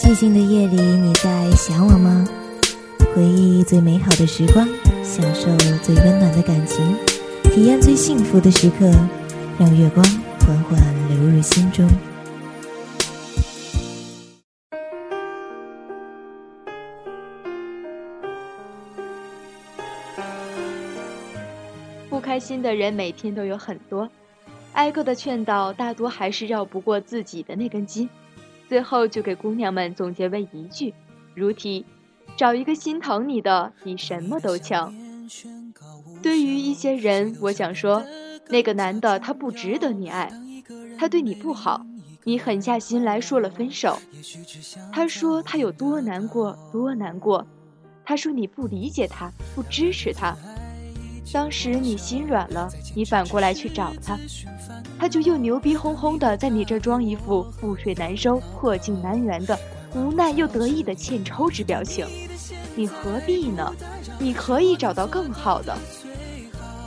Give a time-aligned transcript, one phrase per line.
[0.00, 2.26] 寂静的夜里，你在想我吗？
[3.14, 4.66] 回忆最美好的时光，
[5.04, 6.96] 享受最温暖的感情，
[7.44, 8.90] 体验最幸福的时刻，
[9.58, 10.02] 让月光
[10.40, 11.86] 缓缓流入心中。
[22.08, 24.08] 不开心的人每天都有很多，
[24.72, 28.08] 挨个的劝导，大多还是绕不过自己的那根筋。
[28.70, 30.94] 最后就给姑娘们总结为一句：
[31.34, 31.84] 如题，
[32.36, 34.94] 找一个心疼你的，比什么都强。
[36.22, 38.04] 对于一些人，我想说，
[38.48, 40.30] 那个男的他不值得你爱，
[40.96, 41.84] 他对你不好，
[42.22, 43.98] 你狠下心来说了分手。
[44.92, 47.44] 他说他有多难过，多难过。
[48.04, 50.36] 他说你不理解他，不支持他。
[51.32, 54.18] 当时你心软了，你反过来去找他。
[54.98, 59.58] 他就又牛逼哄哄的在你这装一副覆水难收、破镜难圆的
[59.94, 62.06] 无奈又得意的欠抽之表情，
[62.74, 63.72] 你何必呢？
[64.18, 65.76] 你可以找到更好的。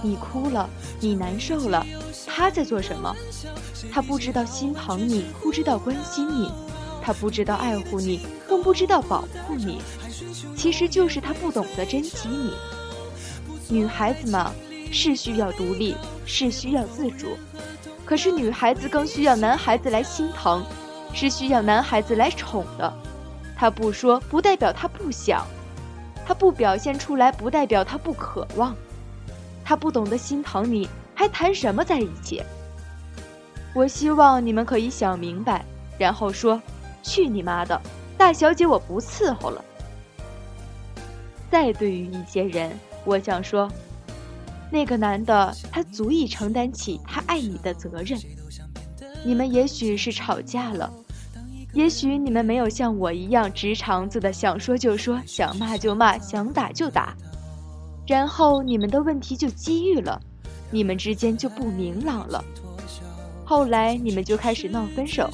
[0.02, 1.86] 你哭了，你难受了，
[2.28, 3.16] 他在做什么？
[3.92, 6.52] 他不知道心疼你，不知道关心你，
[7.02, 9.82] 他不知道爱护你，更不知道保护你。
[10.56, 12.52] 其实就是他不懂得珍惜你。
[13.70, 14.52] 女孩子嘛，
[14.92, 17.38] 是需要独立，是需要自主。
[18.06, 20.64] 可是女孩子更需要男孩子来心疼，
[21.14, 22.94] 是需要男孩子来宠的。
[23.56, 25.46] 他不说，不代表他不想；
[26.26, 28.76] 他不表现出来，不代表他不渴望。
[29.64, 32.44] 他不懂得心疼你，还谈什么在一起？
[33.74, 35.66] 我希望你们可以想明白，
[35.98, 36.62] 然后说
[37.02, 37.82] ：“去你妈的，
[38.18, 39.64] 大小姐，我不伺候了。”
[41.50, 43.72] 再对于一些人，我想说。
[44.72, 48.20] 那个男的，他足以承担起他爱你的责任。
[49.24, 50.92] 你们也许是吵架了，
[51.74, 57.16] 也许你们没有像我一样直肠子的想说就说，想骂就骂，想打就打，
[58.08, 60.20] 然后你们的问题就积郁了，
[60.72, 62.44] 你们之间就不明朗了。
[63.46, 65.30] 后来你们就开始闹分手，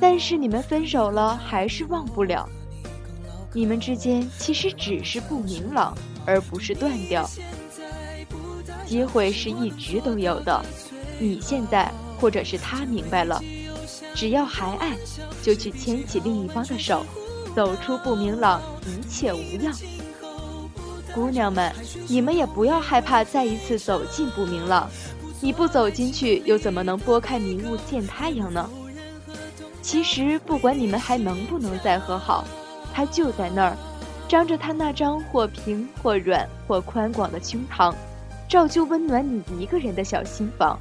[0.00, 2.48] 但是你们分手了还是忘不了，
[3.52, 5.94] 你们之间其实只是不明朗，
[6.26, 7.28] 而不是断掉。
[8.84, 10.64] 机会是一直都有的，
[11.18, 13.42] 你现在或者是他明白了，
[14.14, 14.96] 只要还爱，
[15.42, 17.04] 就去牵起另一方的手，
[17.54, 19.72] 走出不明朗，一切无恙。
[21.14, 21.72] 姑娘们，
[22.08, 24.88] 你们也不要害怕再一次走进不明朗，
[25.40, 28.68] 你不走进去，又怎么能拨开迷雾见太阳呢？
[29.82, 32.44] 其实不管你们还能不能再和好，
[32.92, 33.76] 他就在那儿，
[34.28, 37.94] 张着他那张或平或软或宽广的胸膛。
[38.48, 40.78] 照旧温暖你一个人的小心房，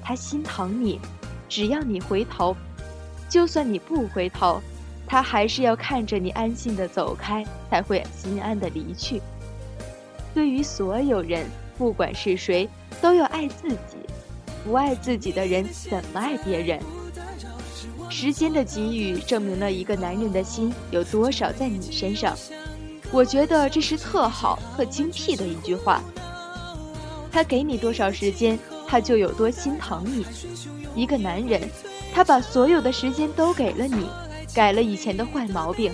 [0.00, 1.00] 他心疼你，
[1.48, 2.56] 只要你回头，
[3.28, 4.60] 就算你不回头，
[5.08, 9.20] 他还是要看着你安心的走开，才会心安的离去。
[10.32, 11.44] 对于所有人，
[11.76, 12.68] 不管是谁，
[13.02, 13.96] 都要爱自己，
[14.64, 16.80] 不爱自己的人怎么爱别人？
[18.08, 22.36] 时间的给予证明了一个男人的心有多少在你身上，
[23.12, 26.00] 我觉得这是特好、特精辟的一句话。
[27.32, 30.24] 他给你多少时间，他就有多心疼你。
[30.94, 31.60] 一个男人，
[32.12, 34.06] 他把所有的时间都给了你，
[34.54, 35.92] 改了以前的坏毛病，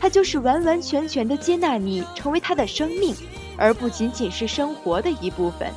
[0.00, 3.14] 他就是完完全全的接纳你成为他的生命，
[3.56, 5.72] 而不仅仅是生活的一部分。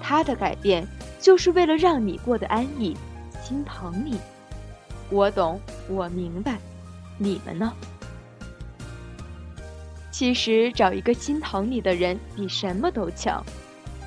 [0.00, 0.86] 他的改变
[1.20, 2.96] 就是为了让你过得安逸，
[3.42, 4.18] 心疼你。
[5.10, 6.58] 我懂，我明白，
[7.18, 7.72] 你们呢？
[10.22, 13.44] 其实找一个心疼你的人比什么都强。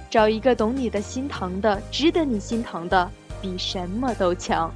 [0.09, 3.12] 找一个懂你的心疼的，值得你心疼的，
[3.42, 4.74] 比什么都强。